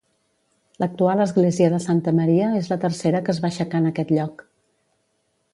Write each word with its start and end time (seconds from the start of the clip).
L'actual 0.83 1.21
església 1.25 1.69
de 1.75 1.81
Santa 1.83 2.15
Maria 2.21 2.49
és 2.63 2.71
la 2.73 2.79
tercera 2.87 3.23
que 3.29 3.35
es 3.37 3.45
va 3.45 3.53
aixecar 3.53 3.83
en 3.85 3.89
aquest 3.93 4.19
lloc. 4.19 4.47